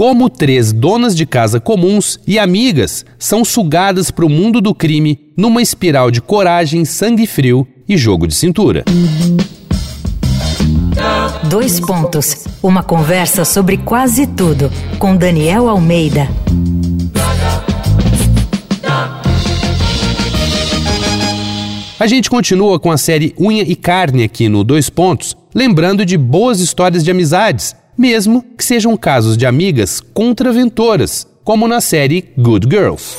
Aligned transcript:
como 0.00 0.30
três 0.30 0.72
donas 0.72 1.14
de 1.14 1.26
casa 1.26 1.60
comuns 1.60 2.18
e 2.26 2.38
amigas 2.38 3.04
são 3.18 3.44
sugadas 3.44 4.10
para 4.10 4.24
o 4.24 4.30
mundo 4.30 4.58
do 4.58 4.74
crime 4.74 5.28
numa 5.36 5.60
espiral 5.60 6.10
de 6.10 6.22
coragem, 6.22 6.86
sangue 6.86 7.26
frio 7.26 7.68
e 7.86 7.98
jogo 7.98 8.26
de 8.26 8.34
cintura. 8.34 8.82
Dois 11.50 11.78
pontos. 11.80 12.46
Uma 12.62 12.82
conversa 12.82 13.44
sobre 13.44 13.76
quase 13.76 14.26
tudo 14.26 14.72
com 14.98 15.14
Daniel 15.14 15.68
Almeida. 15.68 16.28
A 21.98 22.06
gente 22.06 22.30
continua 22.30 22.80
com 22.80 22.90
a 22.90 22.96
série 22.96 23.34
Unha 23.38 23.64
e 23.64 23.76
Carne 23.76 24.24
aqui 24.24 24.48
no 24.48 24.64
Dois 24.64 24.88
Pontos, 24.88 25.36
lembrando 25.54 26.06
de 26.06 26.16
boas 26.16 26.58
histórias 26.58 27.04
de 27.04 27.10
amizades, 27.10 27.76
mesmo 28.00 28.42
que 28.56 28.64
sejam 28.64 28.96
casos 28.96 29.36
de 29.36 29.44
amigas 29.44 30.00
contraventoras, 30.00 31.26
como 31.44 31.68
na 31.68 31.82
série 31.82 32.24
Good 32.34 32.66
Girls. 32.70 33.14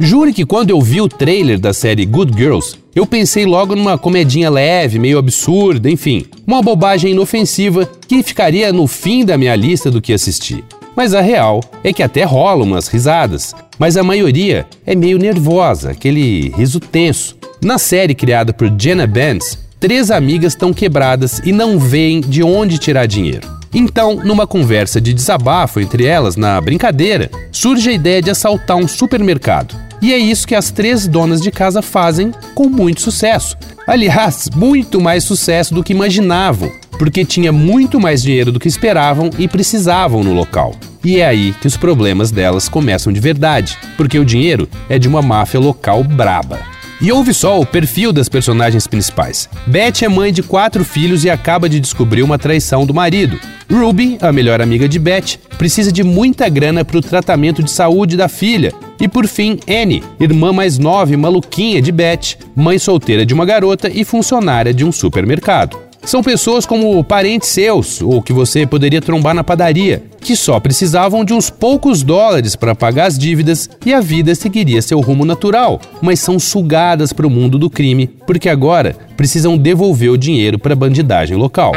Jure 0.00 0.32
que 0.32 0.44
quando 0.44 0.70
eu 0.70 0.80
vi 0.80 1.00
o 1.00 1.08
trailer 1.08 1.56
da 1.56 1.72
série 1.72 2.04
Good 2.04 2.36
Girls, 2.36 2.76
eu 2.92 3.06
pensei 3.06 3.46
logo 3.46 3.76
numa 3.76 3.96
comedinha 3.96 4.50
leve, 4.50 4.98
meio 4.98 5.16
absurda, 5.16 5.88
enfim, 5.88 6.26
uma 6.44 6.60
bobagem 6.60 7.12
inofensiva 7.12 7.88
que 8.08 8.20
ficaria 8.20 8.72
no 8.72 8.88
fim 8.88 9.24
da 9.24 9.38
minha 9.38 9.54
lista 9.54 9.92
do 9.92 10.02
que 10.02 10.12
assistir. 10.12 10.64
Mas 10.96 11.14
a 11.14 11.20
real 11.20 11.60
é 11.84 11.92
que 11.92 12.02
até 12.02 12.24
rola 12.24 12.64
umas 12.64 12.88
risadas, 12.88 13.54
mas 13.78 13.96
a 13.96 14.02
maioria 14.02 14.66
é 14.84 14.96
meio 14.96 15.18
nervosa, 15.18 15.92
aquele 15.92 16.48
riso 16.48 16.80
tenso. 16.80 17.36
Na 17.62 17.78
série 17.78 18.14
criada 18.14 18.52
por 18.52 18.68
Jenna 18.76 19.06
Benz, 19.06 19.65
três 19.78 20.10
amigas 20.10 20.52
estão 20.52 20.72
quebradas 20.72 21.40
e 21.44 21.52
não 21.52 21.78
veem 21.78 22.20
de 22.20 22.42
onde 22.42 22.78
tirar 22.78 23.06
dinheiro. 23.06 23.56
Então, 23.74 24.16
numa 24.16 24.46
conversa 24.46 25.00
de 25.00 25.12
desabafo 25.12 25.80
entre 25.80 26.06
elas, 26.06 26.36
na 26.36 26.60
brincadeira, 26.60 27.30
surge 27.52 27.90
a 27.90 27.92
ideia 27.92 28.22
de 28.22 28.30
assaltar 28.30 28.76
um 28.76 28.88
supermercado. 28.88 29.76
E 30.00 30.12
é 30.12 30.18
isso 30.18 30.46
que 30.46 30.54
as 30.54 30.70
três 30.70 31.06
donas 31.06 31.40
de 31.40 31.50
casa 31.50 31.82
fazem 31.82 32.32
com 32.54 32.68
muito 32.68 33.00
sucesso. 33.00 33.56
Aliás, 33.86 34.48
muito 34.54 35.00
mais 35.00 35.24
sucesso 35.24 35.74
do 35.74 35.82
que 35.82 35.92
imaginavam, 35.92 36.70
porque 36.98 37.24
tinha 37.24 37.52
muito 37.52 38.00
mais 38.00 38.22
dinheiro 38.22 38.52
do 38.52 38.60
que 38.60 38.68
esperavam 38.68 39.30
e 39.38 39.46
precisavam 39.46 40.22
no 40.22 40.32
local. 40.32 40.74
E 41.04 41.20
é 41.20 41.26
aí 41.26 41.52
que 41.60 41.66
os 41.66 41.76
problemas 41.76 42.30
delas 42.30 42.68
começam 42.68 43.12
de 43.12 43.20
verdade, 43.20 43.76
porque 43.96 44.18
o 44.18 44.24
dinheiro 44.24 44.68
é 44.88 44.98
de 44.98 45.06
uma 45.06 45.22
máfia 45.22 45.60
local 45.60 46.02
braba. 46.02 46.75
E 46.98 47.12
ouve 47.12 47.34
só 47.34 47.60
o 47.60 47.66
perfil 47.66 48.10
das 48.10 48.28
personagens 48.28 48.86
principais. 48.86 49.48
Beth 49.66 50.02
é 50.02 50.08
mãe 50.08 50.32
de 50.32 50.42
quatro 50.42 50.82
filhos 50.82 51.24
e 51.24 51.30
acaba 51.30 51.68
de 51.68 51.78
descobrir 51.78 52.22
uma 52.22 52.38
traição 52.38 52.86
do 52.86 52.94
marido. 52.94 53.38
Ruby, 53.70 54.16
a 54.22 54.32
melhor 54.32 54.62
amiga 54.62 54.88
de 54.88 54.98
Beth, 54.98 55.38
precisa 55.58 55.92
de 55.92 56.02
muita 56.02 56.48
grana 56.48 56.84
para 56.84 56.96
o 56.96 57.02
tratamento 57.02 57.62
de 57.62 57.70
saúde 57.70 58.16
da 58.16 58.28
filha. 58.28 58.72
E 58.98 59.06
por 59.06 59.26
fim, 59.26 59.58
Annie, 59.68 60.02
irmã 60.18 60.52
mais 60.54 60.78
nova 60.78 61.12
e 61.12 61.16
maluquinha 61.16 61.82
de 61.82 61.92
Beth, 61.92 62.38
mãe 62.54 62.78
solteira 62.78 63.26
de 63.26 63.34
uma 63.34 63.44
garota 63.44 63.90
e 63.92 64.02
funcionária 64.02 64.72
de 64.72 64.84
um 64.84 64.90
supermercado. 64.90 65.78
São 66.02 66.22
pessoas 66.22 66.64
como 66.64 67.02
parentes 67.02 67.48
seus, 67.48 68.00
ou 68.00 68.22
que 68.22 68.32
você 68.32 68.64
poderia 68.64 69.02
trombar 69.02 69.34
na 69.34 69.42
padaria, 69.42 70.04
que 70.26 70.34
só 70.34 70.58
precisavam 70.58 71.24
de 71.24 71.32
uns 71.32 71.48
poucos 71.48 72.02
dólares 72.02 72.56
para 72.56 72.74
pagar 72.74 73.06
as 73.06 73.16
dívidas 73.16 73.70
e 73.86 73.94
a 73.94 74.00
vida 74.00 74.34
seguiria 74.34 74.82
seu 74.82 75.00
rumo 75.00 75.24
natural, 75.24 75.80
mas 76.02 76.18
são 76.18 76.36
sugadas 76.36 77.12
para 77.12 77.28
o 77.28 77.30
mundo 77.30 77.60
do 77.60 77.70
crime 77.70 78.08
porque 78.26 78.48
agora 78.48 78.96
precisam 79.16 79.56
devolver 79.56 80.10
o 80.10 80.18
dinheiro 80.18 80.58
para 80.58 80.72
a 80.72 80.76
bandidagem 80.76 81.36
local. 81.36 81.72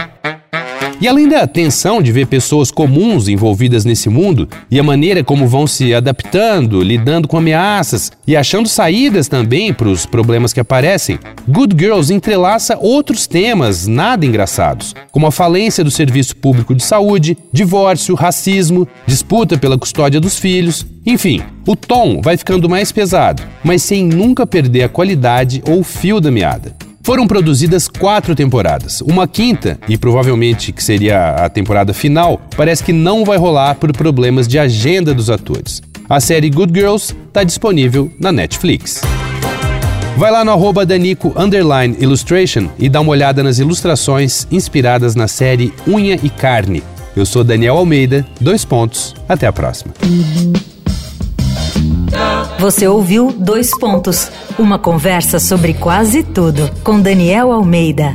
E 1.02 1.08
além 1.08 1.30
da 1.30 1.48
tensão 1.48 2.02
de 2.02 2.12
ver 2.12 2.28
pessoas 2.28 2.72
comuns 2.72 3.30
envolvidas 3.30 3.86
nesse 3.86 4.10
mundo 4.10 4.50
e 4.70 4.78
a 4.78 4.84
maneira 4.84 5.24
como 5.24 5.48
vão 5.48 5.66
se 5.66 5.94
adaptando, 5.94 6.82
lidando 6.82 7.26
com 7.26 7.38
ameaças 7.38 8.12
e 8.28 8.36
achando 8.36 8.68
saídas 8.68 9.30
também 9.30 9.74
para 9.74 9.88
os 9.88 10.06
problemas 10.06 10.52
que 10.52 10.60
aparecem, 10.60 11.18
Good 11.48 11.74
Girls 11.80 12.14
entrelaça 12.14 12.78
outros 12.82 13.28
temas 13.28 13.88
nada 13.88 14.26
engraçados, 14.26 14.94
como 15.10 15.26
a 15.26 15.32
falência 15.32 15.86
do 15.86 15.92
serviço 15.92 16.36
público 16.36 16.76
de 16.76 16.84
saúde, 16.84 17.38
divórcio, 17.54 18.14
racismo, 18.14 18.86
disputa 19.08 19.58
pela 19.58 19.78
custódia 19.78 20.20
dos 20.20 20.38
filhos, 20.38 20.86
enfim, 21.06 21.42
o 21.66 21.78
tom 21.78 22.20
vai 22.22 22.36
ficando 22.36 22.68
mais 22.68 22.92
pesado, 22.92 23.42
mas 23.64 23.84
sem 23.84 24.06
nunca 24.06 24.46
perder 24.46 24.84
a 24.84 24.90
qualidade 24.90 25.64
ou 25.66 25.80
o 25.80 25.84
fio 25.84 26.20
da 26.20 26.30
meada. 26.30 26.89
Foram 27.10 27.26
produzidas 27.26 27.88
quatro 27.88 28.36
temporadas. 28.36 29.02
Uma 29.02 29.28
quinta, 29.28 29.80
e 29.90 29.98
provavelmente 29.98 30.72
que 30.72 30.84
seria 30.84 31.30
a 31.38 31.50
temporada 31.50 31.92
final, 31.92 32.40
parece 32.56 32.84
que 32.84 32.94
não 32.94 33.26
vai 33.26 33.36
rolar 33.36 33.74
por 33.74 33.92
problemas 33.92 34.48
de 34.48 34.60
agenda 34.60 35.12
dos 35.12 35.28
atores. 35.28 35.82
A 36.08 36.20
série 36.20 36.52
Good 36.52 36.72
Girls 36.72 37.16
está 37.28 37.44
disponível 37.44 38.12
na 38.20 38.32
Netflix. 38.32 39.02
Vai 40.18 40.30
lá 40.30 40.46
no 40.46 40.52
arroba 40.52 40.86
Danico 40.86 41.34
Illustration 42.00 42.70
e 42.78 42.88
dá 42.88 43.02
uma 43.02 43.10
olhada 43.10 43.42
nas 43.42 43.58
ilustrações 43.58 44.46
inspiradas 44.52 45.16
na 45.16 45.28
série 45.28 45.74
Unha 45.88 46.20
e 46.22 46.30
Carne. 46.30 46.84
Eu 47.16 47.26
sou 47.26 47.44
Daniel 47.44 47.78
Almeida, 47.78 48.24
dois 48.40 48.64
pontos, 48.64 49.16
até 49.28 49.48
a 49.48 49.52
próxima. 49.52 49.96
Você 52.60 52.88
ouviu 52.88 53.32
Dois 53.32 53.72
Pontos 53.80 54.30
uma 54.60 54.78
conversa 54.78 55.40
sobre 55.40 55.74
quase 55.74 56.22
tudo 56.22 56.70
com 56.84 57.00
Daniel 57.00 57.52
Almeida. 57.52 58.14